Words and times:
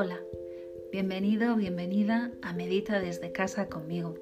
Hola, 0.00 0.20
bienvenido 0.92 1.54
o 1.54 1.56
bienvenida 1.56 2.30
a 2.40 2.52
Medita 2.52 3.00
desde 3.00 3.32
casa 3.32 3.68
conmigo. 3.68 4.14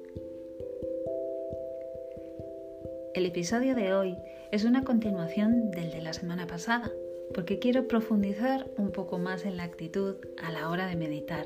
El 3.13 3.27
episodio 3.27 3.75
de 3.75 3.93
hoy 3.93 4.17
es 4.51 4.65
una 4.65 4.83
continuación 4.83 5.69
del 5.69 5.91
de 5.91 6.01
la 6.01 6.13
semana 6.13 6.47
pasada, 6.47 6.91
porque 7.31 7.59
quiero 7.59 7.87
profundizar 7.87 8.65
un 8.79 8.91
poco 8.91 9.19
más 9.19 9.45
en 9.45 9.57
la 9.57 9.65
actitud 9.65 10.15
a 10.41 10.51
la 10.51 10.71
hora 10.71 10.87
de 10.87 10.95
meditar. 10.95 11.45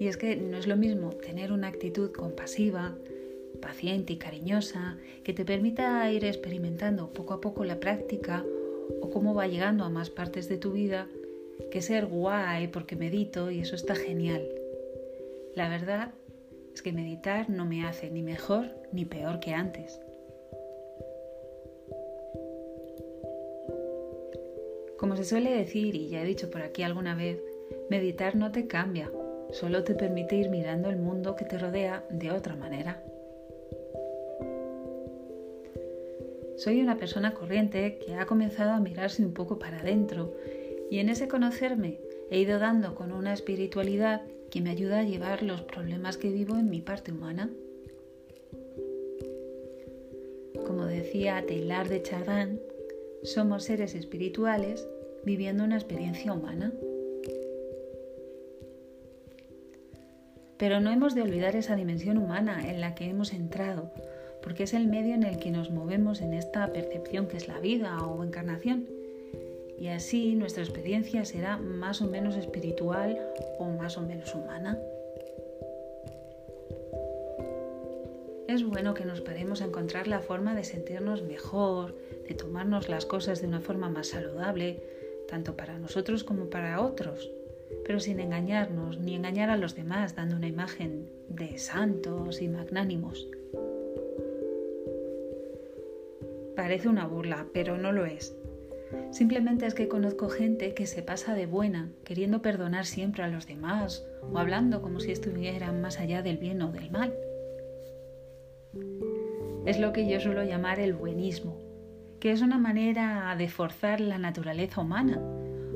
Y 0.00 0.06
es 0.06 0.16
que 0.16 0.36
no 0.36 0.56
es 0.56 0.66
lo 0.66 0.78
mismo 0.78 1.10
tener 1.10 1.52
una 1.52 1.68
actitud 1.68 2.12
compasiva, 2.12 2.96
paciente 3.60 4.14
y 4.14 4.16
cariñosa 4.16 4.96
que 5.22 5.34
te 5.34 5.44
permita 5.44 6.10
ir 6.10 6.24
experimentando 6.24 7.12
poco 7.12 7.34
a 7.34 7.42
poco 7.42 7.62
la 7.66 7.78
práctica 7.78 8.42
o 9.02 9.10
cómo 9.10 9.34
va 9.34 9.46
llegando 9.46 9.84
a 9.84 9.90
más 9.90 10.08
partes 10.08 10.48
de 10.48 10.56
tu 10.56 10.72
vida 10.72 11.08
que 11.70 11.82
ser 11.82 12.06
guay 12.06 12.68
porque 12.68 12.96
medito 12.96 13.50
y 13.50 13.60
eso 13.60 13.74
está 13.74 13.94
genial. 13.94 14.48
La 15.54 15.68
verdad 15.68 16.12
es 16.72 16.82
que 16.82 16.92
meditar 16.92 17.50
no 17.50 17.64
me 17.64 17.84
hace 17.84 18.10
ni 18.10 18.22
mejor 18.22 18.66
ni 18.92 19.04
peor 19.04 19.40
que 19.40 19.52
antes. 19.52 20.00
Como 24.98 25.16
se 25.16 25.24
suele 25.24 25.50
decir, 25.50 25.94
y 25.94 26.08
ya 26.08 26.22
he 26.22 26.24
dicho 26.24 26.50
por 26.50 26.62
aquí 26.62 26.82
alguna 26.82 27.14
vez, 27.14 27.40
meditar 27.88 28.34
no 28.34 28.50
te 28.50 28.66
cambia, 28.66 29.10
solo 29.52 29.84
te 29.84 29.94
permite 29.94 30.36
ir 30.36 30.50
mirando 30.50 30.90
el 30.90 30.96
mundo 30.96 31.36
que 31.36 31.44
te 31.44 31.58
rodea 31.58 32.04
de 32.10 32.32
otra 32.32 32.56
manera. 32.56 33.02
Soy 36.56 36.80
una 36.80 36.96
persona 36.96 37.34
corriente 37.34 37.98
que 37.98 38.16
ha 38.16 38.26
comenzado 38.26 38.72
a 38.72 38.80
mirarse 38.80 39.24
un 39.24 39.32
poco 39.32 39.60
para 39.60 39.78
adentro 39.78 40.34
y 40.90 40.98
en 40.98 41.08
ese 41.08 41.28
conocerme 41.28 41.98
he 42.30 42.38
ido 42.38 42.58
dando 42.58 42.94
con 42.94 43.12
una 43.12 43.32
espiritualidad 43.32 44.22
que 44.50 44.60
me 44.60 44.70
ayuda 44.70 45.00
a 45.00 45.04
llevar 45.04 45.42
los 45.42 45.62
problemas 45.62 46.16
que 46.16 46.30
vivo 46.30 46.56
en 46.56 46.70
mi 46.70 46.80
parte 46.80 47.12
humana. 47.12 47.50
Como 50.66 50.86
decía 50.86 51.44
Taylor 51.46 51.88
de 51.88 52.02
Chardin, 52.02 52.60
somos 53.22 53.64
seres 53.64 53.94
espirituales 53.94 54.88
viviendo 55.24 55.64
una 55.64 55.76
experiencia 55.76 56.32
humana. 56.32 56.72
Pero 60.56 60.80
no 60.80 60.90
hemos 60.90 61.14
de 61.14 61.22
olvidar 61.22 61.54
esa 61.54 61.76
dimensión 61.76 62.18
humana 62.18 62.68
en 62.68 62.80
la 62.80 62.94
que 62.94 63.08
hemos 63.08 63.32
entrado, 63.32 63.92
porque 64.42 64.64
es 64.64 64.74
el 64.74 64.88
medio 64.88 65.14
en 65.14 65.22
el 65.22 65.38
que 65.38 65.50
nos 65.50 65.70
movemos 65.70 66.20
en 66.20 66.34
esta 66.34 66.72
percepción 66.72 67.28
que 67.28 67.36
es 67.36 67.48
la 67.48 67.60
vida 67.60 67.98
o 68.04 68.24
encarnación. 68.24 68.97
Y 69.78 69.88
así 69.88 70.34
nuestra 70.34 70.64
experiencia 70.64 71.24
será 71.24 71.56
más 71.56 72.02
o 72.02 72.06
menos 72.06 72.36
espiritual 72.36 73.18
o 73.58 73.66
más 73.66 73.96
o 73.96 74.02
menos 74.02 74.34
humana. 74.34 74.78
Es 78.48 78.64
bueno 78.64 78.94
que 78.94 79.04
nos 79.04 79.20
paremos 79.20 79.60
a 79.60 79.66
encontrar 79.66 80.08
la 80.08 80.20
forma 80.20 80.54
de 80.54 80.64
sentirnos 80.64 81.22
mejor, 81.22 81.94
de 82.26 82.34
tomarnos 82.34 82.88
las 82.88 83.06
cosas 83.06 83.40
de 83.40 83.46
una 83.46 83.60
forma 83.60 83.88
más 83.88 84.08
saludable, 84.08 84.82
tanto 85.28 85.54
para 85.54 85.78
nosotros 85.78 86.24
como 86.24 86.48
para 86.48 86.80
otros, 86.80 87.30
pero 87.84 88.00
sin 88.00 88.20
engañarnos 88.20 88.98
ni 88.98 89.14
engañar 89.14 89.50
a 89.50 89.58
los 89.58 89.74
demás 89.74 90.16
dando 90.16 90.36
una 90.36 90.48
imagen 90.48 91.08
de 91.28 91.58
santos 91.58 92.40
y 92.40 92.48
magnánimos. 92.48 93.28
Parece 96.56 96.88
una 96.88 97.06
burla, 97.06 97.46
pero 97.52 97.76
no 97.76 97.92
lo 97.92 98.06
es. 98.06 98.37
Simplemente 99.10 99.66
es 99.66 99.74
que 99.74 99.88
conozco 99.88 100.28
gente 100.28 100.74
que 100.74 100.86
se 100.86 101.02
pasa 101.02 101.34
de 101.34 101.46
buena, 101.46 101.90
queriendo 102.04 102.42
perdonar 102.42 102.86
siempre 102.86 103.22
a 103.22 103.28
los 103.28 103.46
demás 103.46 104.06
o 104.32 104.38
hablando 104.38 104.82
como 104.82 105.00
si 105.00 105.12
estuvieran 105.12 105.80
más 105.80 105.98
allá 105.98 106.22
del 106.22 106.38
bien 106.38 106.60
o 106.62 106.72
del 106.72 106.90
mal. 106.90 107.14
Es 109.66 109.78
lo 109.78 109.92
que 109.92 110.08
yo 110.08 110.20
suelo 110.20 110.44
llamar 110.44 110.80
el 110.80 110.94
buenismo, 110.94 111.58
que 112.20 112.32
es 112.32 112.42
una 112.42 112.58
manera 112.58 113.34
de 113.36 113.48
forzar 113.48 114.00
la 114.00 114.18
naturaleza 114.18 114.80
humana, 114.80 115.20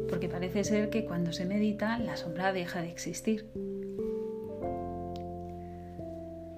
porque 0.09 0.29
parece 0.29 0.65
ser 0.65 0.91
que 0.91 1.05
cuando 1.05 1.33
se 1.33 1.45
medita 1.45 1.99
la 1.99 2.17
sombra 2.17 2.53
deja 2.53 2.83
de 2.83 2.91
existir. 2.91 3.47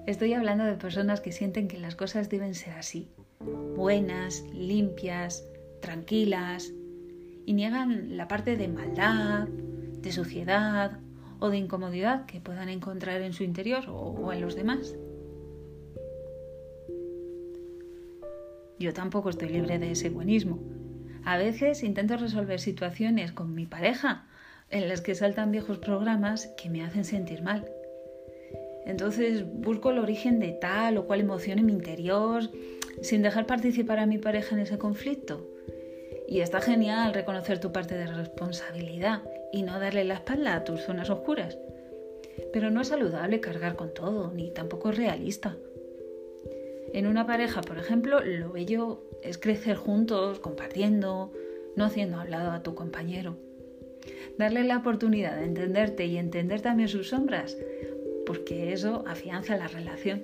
Estoy 0.05 0.33
hablando 0.33 0.65
de 0.65 0.75
personas 0.75 1.19
que 1.19 1.31
sienten 1.31 1.67
que 1.67 1.79
las 1.79 1.95
cosas 1.95 2.29
deben 2.29 2.53
ser 2.53 2.73
así, 2.73 3.09
buenas, 3.75 4.43
limpias, 4.53 5.47
tranquilas, 5.85 6.73
y 7.45 7.53
niegan 7.53 8.17
la 8.17 8.27
parte 8.27 8.57
de 8.57 8.67
maldad, 8.67 9.47
de 9.47 10.11
suciedad 10.11 10.99
o 11.39 11.49
de 11.49 11.57
incomodidad 11.57 12.25
que 12.25 12.41
puedan 12.41 12.69
encontrar 12.69 13.21
en 13.21 13.33
su 13.33 13.43
interior 13.43 13.83
o, 13.87 14.33
en 14.33 14.41
los 14.41 14.55
demás. 14.55 14.95
Yo 18.79 18.93
tampoco 18.93 19.29
estoy 19.29 19.49
libre 19.49 19.77
de 19.79 19.91
ese 19.91 20.09
buenismo. 20.09 20.59
A 21.23 21.37
veces 21.37 21.83
intento 21.83 22.17
resolver 22.17 22.59
situaciones 22.59 23.31
con 23.31 23.53
mi 23.53 23.65
pareja 23.65 24.27
en 24.69 24.89
las 24.89 25.01
que 25.01 25.15
saltan 25.15 25.51
viejos 25.51 25.77
programas 25.77 26.47
que 26.57 26.69
me 26.69 26.83
hacen 26.83 27.05
sentir 27.05 27.41
mal. 27.43 27.65
Entonces 28.85 29.45
busco 29.45 29.91
el 29.91 29.99
origen 29.99 30.39
de 30.39 30.51
tal 30.51 30.97
o 30.97 31.05
cual 31.05 31.21
emoción 31.21 31.59
en 31.59 31.67
mi 31.67 31.73
interior 31.73 32.49
sin 33.01 33.21
dejar 33.21 33.45
participar 33.45 33.99
a 33.99 34.05
mi 34.05 34.17
pareja 34.17 34.55
en 34.55 34.61
ese 34.61 34.77
conflicto. 34.77 35.54
Y 36.27 36.39
está 36.39 36.61
genial 36.61 37.13
reconocer 37.13 37.59
tu 37.59 37.71
parte 37.71 37.95
de 37.95 38.07
responsabilidad 38.07 39.21
y 39.51 39.63
no 39.63 39.79
darle 39.79 40.03
la 40.03 40.15
espalda 40.15 40.55
a 40.55 40.63
tus 40.63 40.81
zonas 40.81 41.09
oscuras. 41.09 41.57
Pero 42.51 42.71
no 42.71 42.81
es 42.81 42.87
saludable 42.89 43.39
cargar 43.39 43.75
con 43.75 43.93
todo, 43.93 44.31
ni 44.31 44.51
tampoco 44.51 44.89
es 44.89 44.97
realista. 44.97 45.55
En 46.93 47.07
una 47.07 47.27
pareja, 47.27 47.61
por 47.61 47.77
ejemplo, 47.77 48.21
lo 48.23 48.51
bello 48.51 49.03
es 49.21 49.37
crecer 49.37 49.75
juntos, 49.75 50.39
compartiendo, 50.39 51.31
no 51.75 51.85
haciendo 51.85 52.19
hablado 52.19 52.51
a 52.51 52.63
tu 52.63 52.73
compañero. 52.73 53.37
Darle 54.37 54.63
la 54.63 54.77
oportunidad 54.77 55.37
de 55.37 55.45
entenderte 55.45 56.05
y 56.05 56.17
entender 56.17 56.61
también 56.61 56.89
sus 56.89 57.09
sombras, 57.09 57.57
porque 58.25 58.73
eso 58.73 59.03
afianza 59.07 59.57
la 59.57 59.67
relación. 59.67 60.23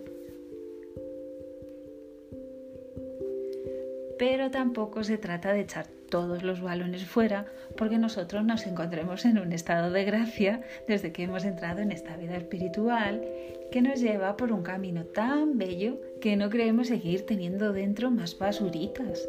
Pero 4.22 4.52
tampoco 4.52 5.04
se 5.04 5.18
trata 5.18 5.52
de 5.52 5.62
echar 5.62 5.88
todos 6.12 6.44
los 6.44 6.62
balones 6.62 7.06
fuera 7.06 7.48
porque 7.76 7.98
nosotros 7.98 8.46
nos 8.46 8.68
encontremos 8.68 9.26
en 9.26 9.40
un 9.40 9.52
estado 9.52 9.90
de 9.90 10.06
gracia 10.06 10.62
desde 10.88 11.12
que 11.12 11.24
hemos 11.24 11.44
entrado 11.44 11.82
en 11.82 11.92
esta 11.92 12.16
vida 12.18 12.38
espiritual 12.38 13.26
que 13.72 13.82
nos 13.82 14.00
lleva 14.00 14.38
por 14.38 14.52
un 14.52 14.62
camino 14.62 15.06
tan 15.06 15.58
bello 15.58 16.00
que 16.22 16.36
no 16.36 16.52
creemos 16.52 16.90
seguir 16.90 17.26
teniendo 17.26 17.74
dentro 17.74 18.12
más 18.12 18.38
basuritas. 18.38 19.28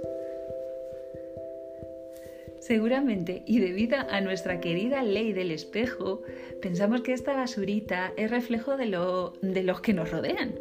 Seguramente, 2.60 3.44
y 3.46 3.60
debido 3.60 3.96
a 3.96 4.20
nuestra 4.20 4.60
querida 4.60 5.02
ley 5.02 5.32
del 5.32 5.52
espejo, 5.52 6.20
pensamos 6.60 7.00
que 7.00 7.14
esta 7.14 7.32
basurita 7.32 8.12
es 8.18 8.30
reflejo 8.30 8.76
de, 8.76 8.86
lo, 8.86 9.32
de 9.40 9.62
los 9.62 9.80
que 9.80 9.94
nos 9.94 10.10
rodean 10.10 10.52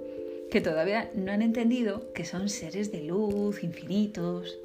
que 0.51 0.61
todavía 0.61 1.09
no 1.15 1.31
han 1.31 1.41
entendido 1.41 2.11
que 2.13 2.25
son 2.25 2.49
seres 2.49 2.91
de 2.91 3.03
luz, 3.03 3.63
infinitos. 3.63 4.59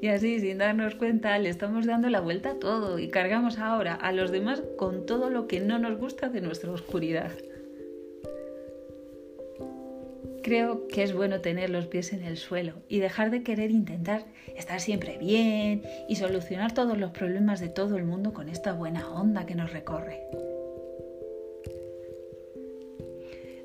Y 0.00 0.06
así, 0.06 0.40
sin 0.40 0.58
darnos 0.58 0.94
cuenta, 0.94 1.36
le 1.38 1.50
estamos 1.50 1.84
dando 1.86 2.08
la 2.08 2.20
vuelta 2.20 2.52
a 2.52 2.58
todo 2.58 2.98
y 2.98 3.08
cargamos 3.08 3.58
ahora 3.58 3.94
a 3.94 4.12
los 4.12 4.30
demás 4.30 4.62
con 4.78 5.04
todo 5.04 5.28
lo 5.28 5.46
que 5.48 5.60
no 5.60 5.78
nos 5.78 5.98
gusta 5.98 6.30
de 6.30 6.40
nuestra 6.40 6.70
oscuridad. 6.70 7.32
Creo 10.42 10.86
que 10.88 11.02
es 11.02 11.12
bueno 11.12 11.40
tener 11.40 11.68
los 11.68 11.86
pies 11.86 12.12
en 12.14 12.22
el 12.22 12.38
suelo 12.38 12.74
y 12.88 13.00
dejar 13.00 13.30
de 13.30 13.42
querer 13.42 13.72
intentar 13.72 14.24
estar 14.56 14.80
siempre 14.80 15.18
bien 15.18 15.82
y 16.08 16.16
solucionar 16.16 16.72
todos 16.72 16.96
los 16.96 17.10
problemas 17.10 17.60
de 17.60 17.68
todo 17.68 17.98
el 17.98 18.04
mundo 18.04 18.32
con 18.32 18.48
esta 18.48 18.72
buena 18.72 19.10
onda 19.10 19.44
que 19.44 19.54
nos 19.54 19.72
recorre. 19.72 20.22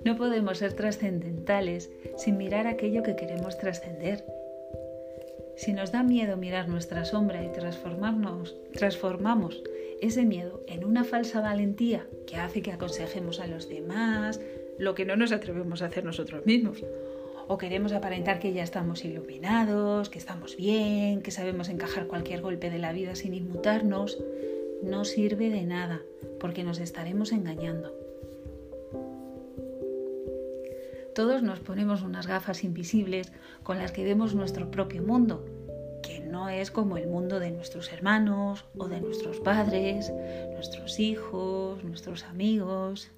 No 0.06 0.16
podemos 0.16 0.60
ser 0.60 0.74
trascendentales 0.74 1.90
sin 2.16 2.38
mirar 2.38 2.68
aquello 2.68 3.02
que 3.02 3.16
queremos 3.16 3.57
trascender. 3.57 4.24
Si 5.57 5.74
nos 5.74 5.92
da 5.92 6.04
miedo 6.04 6.38
mirar 6.38 6.69
nuestra 6.69 7.06
sombra 7.06 7.44
y 7.44 7.52
transformarnos, 7.52 8.56
transformamos 8.72 9.63
ese 10.04 10.24
miedo 10.24 10.62
en 10.68 10.86
una 10.86 11.06
falsa 11.06 11.42
valentía 11.42 12.06
que 12.28 12.36
hace 12.36 12.62
que 12.62 12.72
aconsejemos 12.72 13.40
a 13.40 13.48
los 13.48 13.68
demás 13.68 14.40
lo 14.78 14.94
que 14.94 15.06
no 15.06 15.16
nos 15.16 15.31
atrevemos 15.31 15.81
a 15.81 15.88
hacer 15.88 16.06
nosotros 16.06 16.46
mismos. 16.46 16.84
O 17.48 17.58
queremos 17.58 17.92
aparentar 17.92 18.38
que 18.40 18.54
ya 18.54 18.62
estamos 18.62 19.06
iluminados, 19.06 20.10
que 20.10 20.19
estamos 20.19 20.56
bien, 20.56 21.24
que 21.24 21.31
sabemos 21.31 21.68
encajar 21.68 22.06
cualquier 22.06 22.42
golpe 22.42 22.69
de 22.69 22.78
la 22.78 22.94
vida 22.94 23.16
sin 23.16 23.34
inmutarnos. 23.34 24.19
No 24.84 25.04
sirve 25.04 25.50
de 25.50 25.63
nada, 25.63 26.04
porque 26.40 26.63
nos 26.63 26.78
estaremos 26.78 27.31
engañando. 27.31 28.05
Todos 31.16 31.42
nos 31.42 31.62
ponemos 31.62 32.02
unas 32.02 32.28
gafas 32.28 32.66
invisibles 32.66 33.32
con 33.64 33.78
las 33.78 33.94
que 33.94 34.04
vemos 34.04 34.36
nuestro 34.36 34.70
propio 34.70 35.02
mundo, 35.02 35.46
que 36.04 36.20
no 36.20 36.50
es 36.50 36.72
como 36.72 36.98
el 36.98 37.08
mundo 37.08 37.40
de 37.40 37.52
nuestros 37.52 37.94
hermanos 37.94 38.66
o 38.78 38.90
de 38.90 39.00
nuestros 39.00 39.40
padres, 39.40 40.12
nuestros 40.52 41.00
hijos, 41.00 41.82
nuestros 41.86 42.26
amigos. 42.26 43.12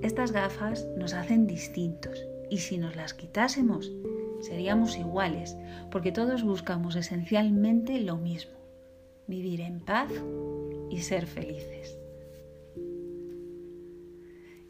Estas 0.00 0.32
gafas 0.32 0.86
nos 0.96 1.12
hacen 1.12 1.46
distintos 1.46 2.24
y 2.48 2.58
si 2.58 2.78
nos 2.78 2.96
las 2.96 3.12
quitásemos 3.12 3.92
seríamos 4.40 4.96
iguales, 4.96 5.58
porque 5.90 6.10
todos 6.10 6.42
buscamos 6.42 6.96
esencialmente 6.96 8.00
lo 8.00 8.16
mismo, 8.16 8.54
vivir 9.26 9.60
en 9.60 9.80
paz 9.80 10.10
y 10.88 11.02
ser 11.02 11.26
felices. 11.26 11.98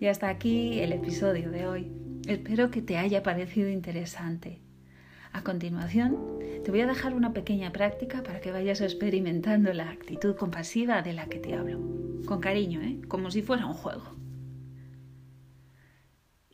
Y 0.00 0.06
hasta 0.06 0.29
aquí 0.29 0.81
el 0.81 0.93
episodio 0.93 1.50
de 1.50 1.67
hoy. 1.67 1.93
Espero 2.26 2.70
que 2.70 2.82
te 2.82 2.96
haya 2.96 3.23
parecido 3.23 3.69
interesante. 3.69 4.61
A 5.32 5.43
continuación, 5.43 6.17
te 6.64 6.70
voy 6.70 6.81
a 6.81 6.87
dejar 6.87 7.14
una 7.14 7.32
pequeña 7.32 7.73
práctica 7.73 8.23
para 8.23 8.41
que 8.41 8.52
vayas 8.52 8.81
experimentando 8.81 9.73
la 9.73 9.91
actitud 9.91 10.37
compasiva 10.37 11.02
de 11.02 11.12
la 11.12 11.26
que 11.26 11.38
te 11.38 11.55
hablo. 11.55 11.81
Con 12.25 12.41
cariño, 12.41 12.81
¿eh? 12.81 13.00
como 13.08 13.31
si 13.31 13.43
fuera 13.43 13.67
un 13.67 13.75
juego. 13.75 14.14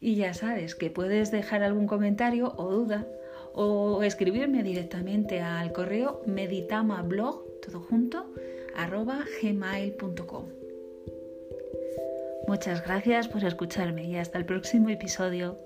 Y 0.00 0.14
ya 0.14 0.32
sabes 0.32 0.74
que 0.74 0.90
puedes 0.90 1.30
dejar 1.30 1.62
algún 1.62 1.86
comentario 1.86 2.54
o 2.56 2.70
duda 2.70 3.06
o 3.52 4.02
escribirme 4.02 4.62
directamente 4.62 5.40
al 5.40 5.72
correo 5.72 6.22
meditamablog, 6.26 7.60
todo 7.60 7.80
junto, 7.80 8.32
gmail.com. 9.42 10.59
Muchas 12.46 12.84
gracias 12.84 13.28
por 13.28 13.44
escucharme 13.44 14.04
y 14.04 14.16
hasta 14.16 14.38
el 14.38 14.44
próximo 14.44 14.88
episodio. 14.88 15.56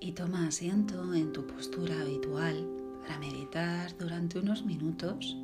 Y 0.00 0.12
toma 0.12 0.48
asiento 0.48 1.14
en 1.14 1.32
tu 1.32 1.46
postura 1.46 2.00
habitual 2.00 2.66
para 3.02 3.18
meditar 3.18 3.96
durante 3.98 4.38
unos 4.38 4.64
minutos, 4.64 5.38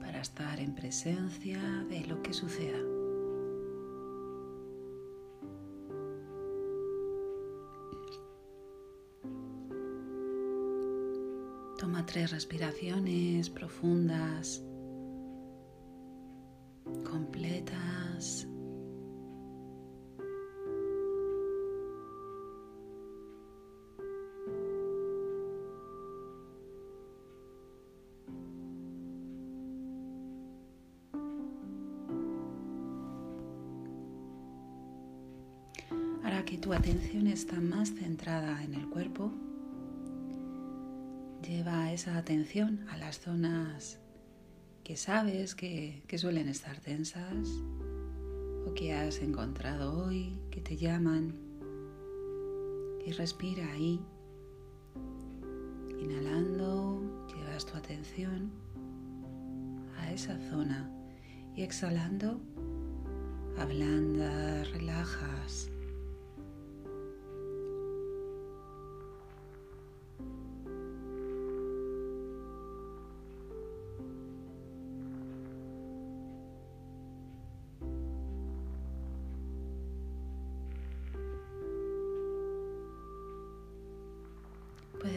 para 0.00 0.20
estar 0.20 0.58
en 0.60 0.74
presencia 0.74 1.60
de 1.88 2.06
lo 2.06 2.22
que 2.22 2.32
suceda. 2.32 2.97
Tres 12.18 12.32
respiraciones 12.32 13.48
profundas, 13.48 14.60
completas. 17.08 18.48
Ahora 36.24 36.44
que 36.44 36.58
tu 36.58 36.72
atención 36.72 37.28
está 37.28 37.60
más 37.60 37.94
centrada 37.94 38.64
en 38.64 38.74
el 38.74 38.88
cuerpo, 38.88 39.30
Lleva 41.48 41.90
esa 41.94 42.18
atención 42.18 42.84
a 42.90 42.98
las 42.98 43.20
zonas 43.20 43.98
que 44.84 44.98
sabes 44.98 45.54
que, 45.54 46.02
suelen 46.18 46.46
estar 46.46 46.78
tensas 46.78 47.48
o 48.66 48.74
que 48.74 48.92
has 48.92 49.20
encontrado 49.20 50.04
hoy, 50.04 50.38
que 50.50 50.60
te 50.60 50.76
llaman. 50.76 51.32
Y 53.02 53.12
respira 53.12 53.66
ahí. 53.72 53.98
Inhalando, 55.98 57.26
llevas 57.34 57.64
tu 57.64 57.78
atención 57.78 58.52
a 59.96 60.12
esa 60.12 60.38
zona 60.50 60.90
y 61.56 61.62
exhalando, 61.62 62.42
ablandas, 63.56 64.70
relajas. 64.70 65.70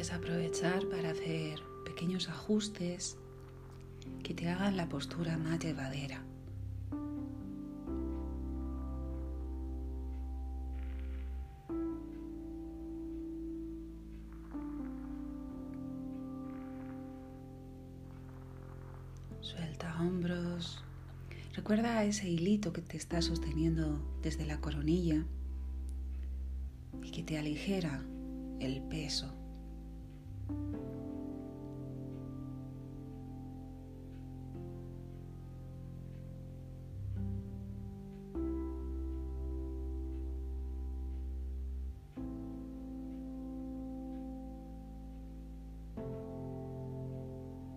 Puedes 0.02 0.18
aprovechar 0.18 0.90
para 0.90 1.12
hacer 1.12 1.60
pequeños 1.86 2.28
ajustes 2.28 3.20
que 4.24 4.34
te 4.34 4.50
hagan 4.50 4.76
la 4.76 4.90
postura 4.90 5.38
más 5.38 5.60
llevadera. 5.60 6.24
Suelta 19.42 20.02
hombros. 20.02 20.84
Recuerda 21.56 22.04
ese 22.06 22.28
hilito 22.28 22.74
que 22.74 22.82
te 22.82 22.98
está 22.98 23.22
sosteniendo 23.22 24.02
desde 24.24 24.48
la 24.48 24.60
coronilla 24.60 25.24
y 27.04 27.12
que 27.12 27.22
te 27.22 27.38
aligera 27.38 28.04
el 28.60 28.82
peso. 28.82 29.41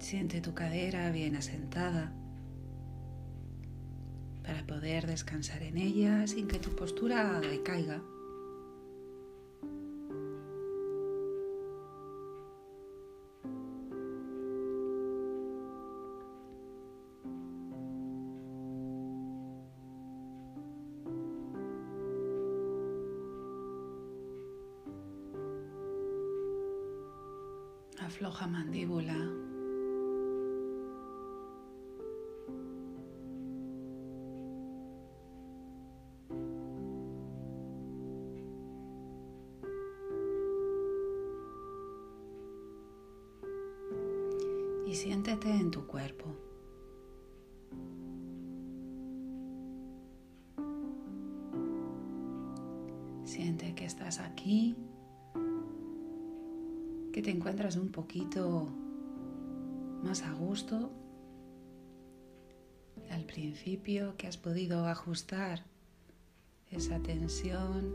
Siente 0.05 0.43
tu 0.43 0.53
cadera 0.53 1.11
bien 1.11 1.35
asentada 1.35 2.13
para 4.43 4.67
poder 4.67 5.07
descansar 5.07 5.63
en 5.63 5.79
ella 5.79 6.27
sin 6.27 6.47
que 6.47 6.59
tu 6.59 6.77
postura 6.77 7.41
decaiga. 7.41 8.03
Afloja 28.15 28.47
mandíbula. 28.47 29.13
Y 44.87 44.95
siéntete 44.95 45.51
en 45.51 45.73
tu 45.73 45.85
cuerpo. 45.89 46.27
Siente 53.25 53.75
que 53.75 53.87
estás 53.87 54.21
aquí 54.21 54.77
que 57.15 57.23
te 57.23 57.31
encuentras 57.31 57.77
un 57.77 57.93
poquito 57.93 58.67
más 60.03 60.23
a 60.23 60.33
gusto 60.33 60.91
al 63.09 63.25
principio, 63.25 64.17
que 64.17 64.27
has 64.27 64.37
podido 64.37 64.89
ajustar 64.89 65.63
esa 66.73 66.99
tensión. 66.99 67.89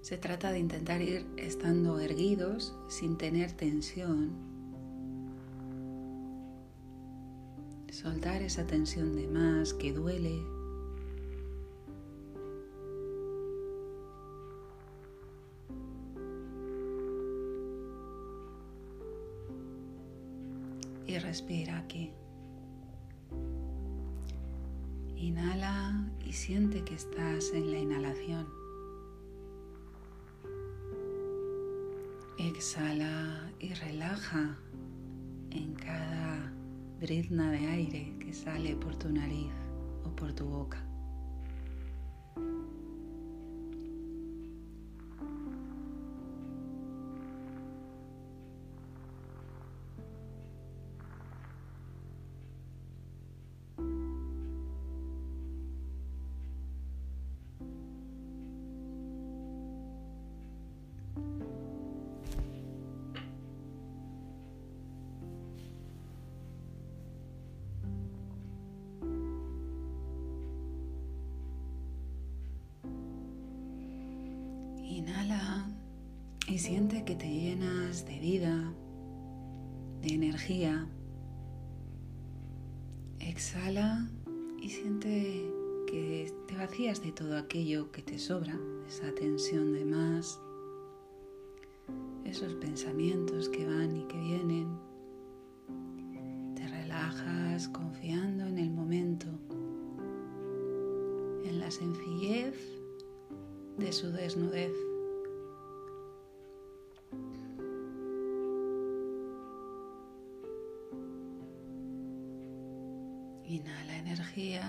Se 0.00 0.16
trata 0.16 0.50
de 0.50 0.60
intentar 0.60 1.02
ir 1.02 1.26
estando 1.36 2.00
erguidos 2.00 2.74
sin 2.88 3.18
tener 3.18 3.52
tensión. 3.52 4.30
Soltar 7.92 8.40
esa 8.40 8.66
tensión 8.66 9.14
de 9.14 9.28
más 9.28 9.74
que 9.74 9.92
duele. 9.92 10.59
Respira 21.40 21.78
aquí. 21.78 22.12
Inhala 25.16 26.06
y 26.22 26.32
siente 26.32 26.84
que 26.84 26.94
estás 26.94 27.52
en 27.54 27.72
la 27.72 27.78
inhalación. 27.78 28.46
Exhala 32.38 33.50
y 33.58 33.72
relaja 33.72 34.58
en 35.50 35.74
cada 35.74 36.52
brizna 37.00 37.50
de 37.52 37.66
aire 37.66 38.14
que 38.18 38.34
sale 38.34 38.76
por 38.76 38.96
tu 38.96 39.10
nariz 39.10 39.52
o 40.04 40.10
por 40.14 40.34
tu 40.34 40.44
boca. 40.44 40.84
Y 76.50 76.58
siente 76.58 77.04
que 77.04 77.14
te 77.14 77.28
llenas 77.28 78.04
de 78.06 78.18
vida, 78.18 78.72
de 80.02 80.14
energía. 80.14 80.88
Exhala 83.20 84.10
y 84.60 84.68
siente 84.68 85.48
que 85.86 86.32
te 86.48 86.56
vacías 86.56 87.02
de 87.02 87.12
todo 87.12 87.38
aquello 87.38 87.92
que 87.92 88.02
te 88.02 88.18
sobra, 88.18 88.58
esa 88.88 89.14
tensión 89.14 89.72
de 89.72 89.84
más, 89.84 90.40
esos 92.24 92.54
pensamientos 92.54 93.48
que 93.48 93.64
van 93.64 93.96
y 93.96 94.04
que 94.08 94.18
vienen. 94.18 94.76
Te 96.56 96.66
relajas 96.66 97.68
confiando 97.68 98.44
en 98.44 98.58
el 98.58 98.70
momento, 98.70 99.28
en 101.44 101.60
la 101.60 101.70
sencillez 101.70 102.79
de 103.80 103.92
su 103.92 104.12
desnudez. 104.12 104.72
Inhala 113.44 113.96
energía. 113.96 114.62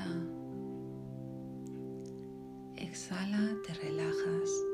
Exhala, 2.78 3.56
te 3.68 3.74
relajas. 3.74 4.71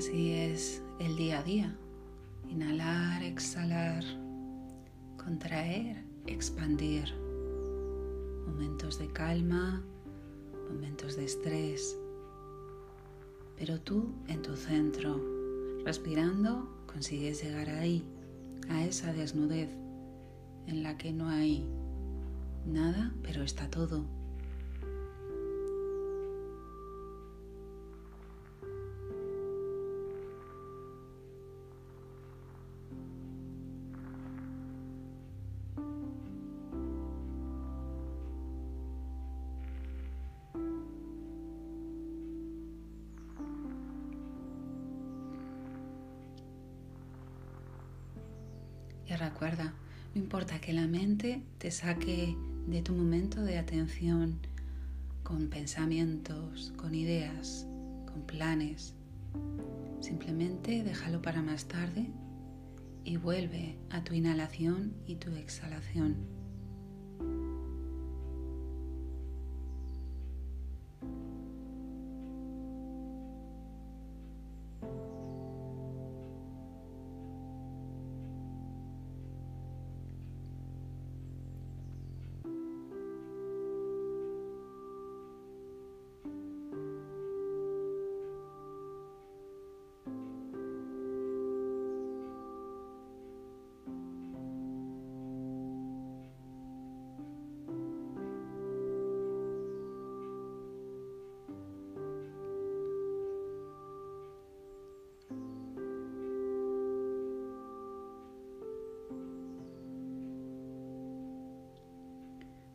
Así 0.00 0.32
es 0.32 0.82
el 0.98 1.14
día 1.14 1.40
a 1.40 1.42
día. 1.42 1.76
Inhalar, 2.48 3.22
exhalar, 3.22 4.02
contraer, 5.22 6.02
expandir. 6.26 7.04
Momentos 8.46 8.98
de 8.98 9.08
calma, 9.08 9.84
momentos 10.72 11.16
de 11.16 11.26
estrés. 11.26 11.98
Pero 13.58 13.78
tú 13.78 14.14
en 14.28 14.40
tu 14.40 14.56
centro, 14.56 15.20
respirando, 15.84 16.66
consigues 16.86 17.42
llegar 17.42 17.68
ahí, 17.68 18.02
a 18.70 18.82
esa 18.86 19.12
desnudez 19.12 19.68
en 20.66 20.82
la 20.82 20.96
que 20.96 21.12
no 21.12 21.28
hay 21.28 21.68
nada, 22.64 23.12
pero 23.22 23.42
está 23.42 23.68
todo 23.68 24.06
te 51.20 51.70
saque 51.70 52.34
de 52.66 52.80
tu 52.80 52.94
momento 52.94 53.42
de 53.42 53.58
atención 53.58 54.38
con 55.22 55.50
pensamientos, 55.50 56.72
con 56.78 56.94
ideas, 56.94 57.66
con 58.10 58.22
planes. 58.22 58.94
Simplemente 60.00 60.82
déjalo 60.82 61.20
para 61.20 61.42
más 61.42 61.66
tarde 61.66 62.06
y 63.04 63.18
vuelve 63.18 63.76
a 63.90 64.02
tu 64.02 64.14
inhalación 64.14 64.94
y 65.06 65.16
tu 65.16 65.34
exhalación. 65.34 66.39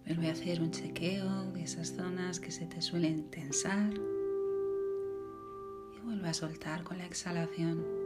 Vuelve 0.05 0.29
a 0.29 0.33
hacer 0.33 0.61
un 0.61 0.69
chequeo 0.69 1.51
de 1.53 1.63
esas 1.63 1.95
zonas 1.95 2.39
que 2.39 2.51
se 2.51 2.67
te 2.67 2.79
suelen 2.79 3.31
tensar 3.31 3.91
y 5.95 5.99
vuelve 6.01 6.29
a 6.29 6.33
soltar 6.35 6.83
con 6.83 6.99
la 6.99 7.07
exhalación. 7.07 8.04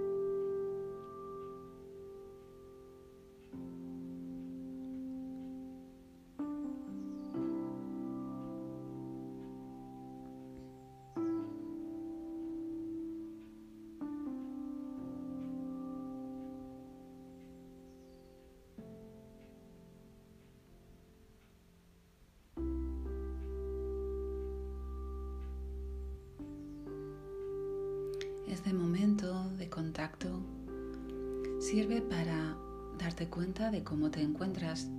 Sirve 31.59 32.01
para 32.01 32.57
darte 32.97 33.27
cuenta 33.27 33.69
de 33.69 33.83
cómo 33.83 34.09
te 34.09 34.21
encuentras 34.21 34.89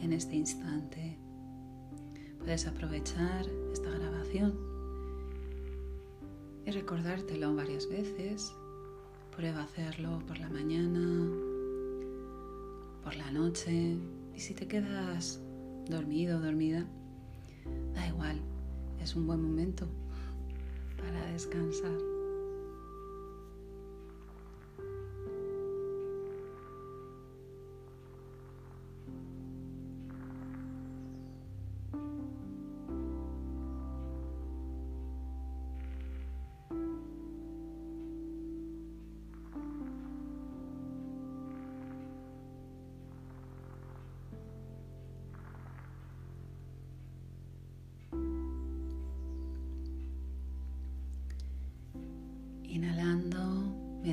en 0.00 0.12
este 0.12 0.36
instante. 0.36 1.16
Puedes 2.38 2.66
aprovechar 2.66 3.46
esta 3.72 3.90
grabación 3.90 4.58
y 6.66 6.70
recordártelo 6.70 7.54
varias 7.54 7.88
veces 7.88 8.52
Prueba 9.38 9.62
hacerlo 9.62 10.20
por 10.26 10.40
la 10.40 10.48
mañana, 10.48 11.00
por 13.04 13.14
la 13.14 13.30
noche 13.30 13.96
y 14.34 14.40
si 14.40 14.52
te 14.52 14.66
quedas 14.66 15.40
dormido 15.88 16.38
o 16.38 16.40
dormida, 16.40 16.84
da 17.94 18.08
igual, 18.08 18.40
es 19.00 19.14
un 19.14 19.28
buen 19.28 19.40
momento 19.40 19.86
para 20.96 21.24
descansar. 21.30 22.17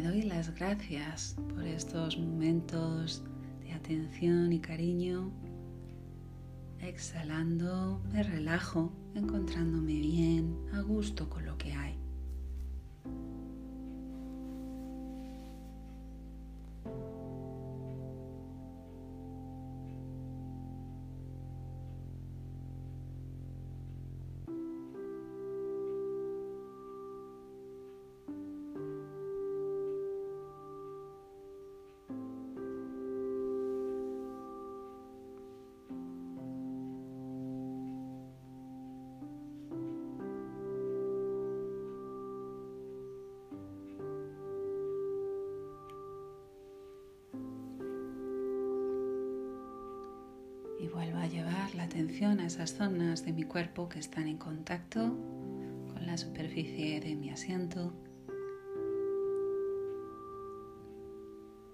Doy 0.05 0.21
las 0.21 0.53
gracias 0.53 1.35
por 1.55 1.65
estos 1.65 2.17
momentos 2.17 3.23
de 3.61 3.73
atención 3.73 4.53
y 4.53 4.59
cariño. 4.59 5.31
Exhalando, 6.79 8.03
me 8.11 8.21
relajo, 8.21 8.91
encontrándome 9.15 9.93
bien, 9.93 10.55
a 10.73 10.81
gusto 10.81 11.27
con 11.27 11.45
lo 11.45 11.57
que 11.57 11.73
hay. 11.73 12.04
Llevar 51.27 51.73
la 51.75 51.83
atención 51.83 52.39
a 52.39 52.47
esas 52.47 52.73
zonas 52.73 53.25
de 53.25 53.33
mi 53.33 53.43
cuerpo 53.43 53.89
que 53.89 53.99
están 53.99 54.27
en 54.27 54.37
contacto 54.37 55.01
con 55.93 56.05
la 56.05 56.17
superficie 56.17 56.99
de 56.99 57.15
mi 57.15 57.29
asiento. 57.29 57.93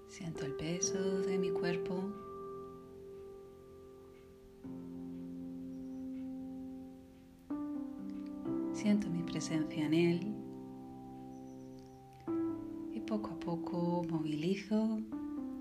Siento 0.08 0.44
el 0.44 0.54
peso 0.54 1.20
de 1.22 1.38
mi 1.38 1.50
cuerpo. 1.50 2.12
Siento 8.72 9.08
mi 9.10 9.22
presencia 9.22 9.86
en 9.86 9.94
él. 9.94 10.34
Y 12.92 13.00
poco 13.00 13.30
a 13.30 13.40
poco 13.40 14.04
movilizo 14.08 15.00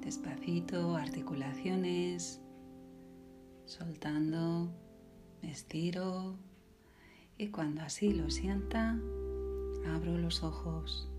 despacito 0.01 0.95
articulaciones, 0.95 2.40
soltando, 3.71 4.69
me 5.41 5.49
estiro 5.49 6.35
y 7.37 7.47
cuando 7.47 7.81
así 7.81 8.13
lo 8.13 8.29
sienta, 8.29 8.99
abro 9.87 10.17
los 10.17 10.43
ojos. 10.43 11.10